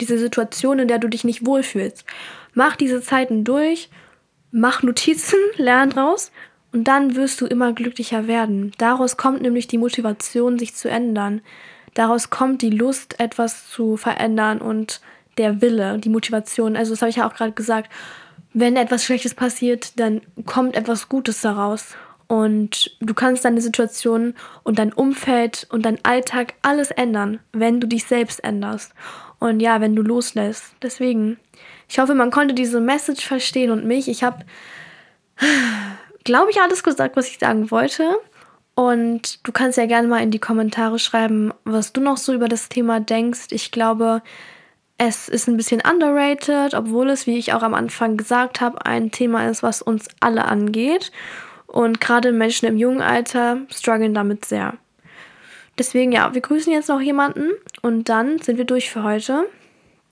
Diese 0.00 0.18
Situation, 0.18 0.78
in 0.78 0.88
der 0.88 0.98
du 0.98 1.08
dich 1.08 1.24
nicht 1.24 1.44
wohlfühlst. 1.44 2.04
Mach 2.54 2.76
diese 2.76 3.02
Zeiten 3.02 3.44
durch, 3.44 3.90
mach 4.50 4.82
Notizen, 4.82 5.38
lern 5.56 5.90
draus 5.90 6.32
und 6.72 6.84
dann 6.84 7.16
wirst 7.16 7.40
du 7.40 7.46
immer 7.46 7.72
glücklicher 7.72 8.26
werden. 8.26 8.72
Daraus 8.78 9.16
kommt 9.16 9.42
nämlich 9.42 9.66
die 9.66 9.78
Motivation, 9.78 10.58
sich 10.58 10.74
zu 10.74 10.88
ändern. 10.88 11.42
Daraus 11.94 12.30
kommt 12.30 12.62
die 12.62 12.70
Lust, 12.70 13.18
etwas 13.18 13.68
zu 13.68 13.96
verändern 13.96 14.60
und 14.60 15.00
der 15.38 15.60
Wille, 15.60 15.98
die 15.98 16.08
Motivation. 16.08 16.76
Also 16.76 16.92
das 16.92 17.02
habe 17.02 17.10
ich 17.10 17.16
ja 17.16 17.28
auch 17.28 17.34
gerade 17.34 17.52
gesagt. 17.52 17.90
Wenn 18.52 18.76
etwas 18.76 19.04
Schlechtes 19.04 19.34
passiert, 19.34 19.98
dann 19.98 20.20
kommt 20.44 20.76
etwas 20.76 21.08
Gutes 21.08 21.40
daraus. 21.40 21.96
Und 22.30 22.96
du 23.00 23.12
kannst 23.12 23.44
deine 23.44 23.60
Situation 23.60 24.34
und 24.62 24.78
dein 24.78 24.92
Umfeld 24.92 25.66
und 25.72 25.84
dein 25.84 25.98
Alltag 26.04 26.54
alles 26.62 26.92
ändern, 26.92 27.40
wenn 27.52 27.80
du 27.80 27.88
dich 27.88 28.04
selbst 28.04 28.44
änderst. 28.44 28.92
Und 29.40 29.58
ja, 29.58 29.80
wenn 29.80 29.96
du 29.96 30.02
loslässt. 30.02 30.76
Deswegen, 30.80 31.40
ich 31.88 31.98
hoffe, 31.98 32.14
man 32.14 32.30
konnte 32.30 32.54
diese 32.54 32.80
Message 32.80 33.26
verstehen 33.26 33.72
und 33.72 33.84
mich. 33.84 34.06
Ich 34.06 34.22
habe, 34.22 34.44
glaube 36.24 36.52
ich, 36.52 36.60
alles 36.60 36.84
gesagt, 36.84 37.16
was 37.16 37.26
ich 37.26 37.40
sagen 37.40 37.72
wollte. 37.72 38.16
Und 38.76 39.44
du 39.44 39.50
kannst 39.50 39.76
ja 39.76 39.86
gerne 39.86 40.06
mal 40.06 40.22
in 40.22 40.30
die 40.30 40.38
Kommentare 40.38 41.00
schreiben, 41.00 41.52
was 41.64 41.92
du 41.92 42.00
noch 42.00 42.16
so 42.16 42.32
über 42.32 42.46
das 42.46 42.68
Thema 42.68 43.00
denkst. 43.00 43.48
Ich 43.50 43.72
glaube, 43.72 44.22
es 44.98 45.28
ist 45.28 45.48
ein 45.48 45.56
bisschen 45.56 45.82
underrated, 45.82 46.74
obwohl 46.74 47.10
es, 47.10 47.26
wie 47.26 47.38
ich 47.38 47.54
auch 47.54 47.64
am 47.64 47.74
Anfang 47.74 48.16
gesagt 48.16 48.60
habe, 48.60 48.86
ein 48.86 49.10
Thema 49.10 49.48
ist, 49.50 49.64
was 49.64 49.82
uns 49.82 50.06
alle 50.20 50.44
angeht. 50.44 51.10
Und 51.70 52.00
gerade 52.00 52.32
Menschen 52.32 52.66
im 52.66 52.76
jungen 52.76 53.00
Alter 53.00 53.58
strugglen 53.70 54.12
damit 54.12 54.44
sehr. 54.44 54.74
Deswegen, 55.78 56.10
ja, 56.10 56.34
wir 56.34 56.40
grüßen 56.40 56.72
jetzt 56.72 56.88
noch 56.88 57.00
jemanden 57.00 57.52
und 57.80 58.08
dann 58.08 58.40
sind 58.40 58.58
wir 58.58 58.64
durch 58.64 58.90
für 58.90 59.04
heute. 59.04 59.46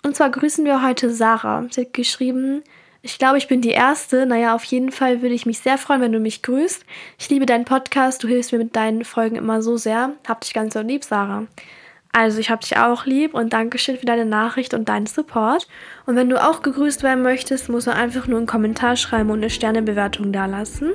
Und 0.05 0.15
zwar 0.15 0.31
grüßen 0.31 0.65
wir 0.65 0.87
heute 0.87 1.11
Sarah. 1.11 1.67
Sie 1.71 1.81
hat 1.83 1.93
geschrieben, 1.93 2.63
ich 3.03 3.19
glaube, 3.19 3.39
ich 3.39 3.49
bin 3.49 3.61
die 3.61 3.71
Erste. 3.71 4.25
Naja, 4.25 4.55
auf 4.55 4.65
jeden 4.65 4.93
Fall 4.93 5.21
würde 5.21 5.35
ich 5.35 5.47
mich 5.47 5.59
sehr 5.59 5.79
freuen, 5.79 6.01
wenn 6.01 6.13
du 6.13 6.21
mich 6.21 6.43
grüßt. 6.43 6.85
Ich 7.19 7.29
liebe 7.29 7.45
deinen 7.45 7.65
Podcast. 7.65 8.23
Du 8.23 8.29
hilfst 8.29 8.53
mir 8.53 8.59
mit 8.59 8.77
deinen 8.77 9.05
Folgen 9.05 9.37
immer 9.37 9.61
so 9.61 9.77
sehr. 9.77 10.13
Hab 10.27 10.41
dich 10.43 10.55
ganz 10.55 10.75
so 10.75 10.81
lieb, 10.81 11.05
Sarah. 11.05 11.47
Also, 12.13 12.41
ich 12.41 12.51
hab 12.51 12.63
dich 12.63 12.77
auch 12.77 13.07
lieb 13.07 13.35
und 13.35 13.53
Dankeschön 13.53 13.97
für 13.97 14.07
deine 14.07 14.25
Nachricht 14.25 14.75
und 14.75 14.89
deinen 14.89 15.07
Support. 15.07 15.69
Und 16.07 16.17
wenn 16.17 16.29
du 16.29 16.43
auch 16.43 16.63
gegrüßt 16.63 17.03
werden 17.03 17.23
möchtest, 17.23 17.69
musst 17.69 17.87
du 17.87 17.95
einfach 17.95 18.27
nur 18.27 18.39
einen 18.39 18.47
Kommentar 18.47 18.97
schreiben 18.97 19.31
und 19.31 19.39
eine 19.39 19.51
Sternebewertung 19.51 20.33
dalassen. 20.33 20.93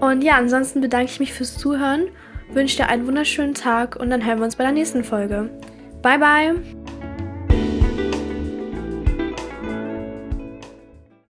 Und 0.00 0.22
ja, 0.22 0.36
ansonsten 0.36 0.80
bedanke 0.80 1.10
ich 1.12 1.20
mich 1.20 1.32
fürs 1.32 1.58
Zuhören, 1.58 2.08
wünsche 2.52 2.78
dir 2.78 2.88
einen 2.88 3.06
wunderschönen 3.06 3.54
Tag 3.54 3.96
und 3.96 4.10
dann 4.10 4.24
hören 4.24 4.38
wir 4.38 4.44
uns 4.44 4.56
bei 4.56 4.64
der 4.64 4.72
nächsten 4.72 5.04
Folge. 5.04 5.50
Bye, 6.02 6.18
bye! 6.18 6.79